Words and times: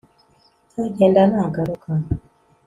nzagenda 0.69 1.21
nagaruka 1.31 1.89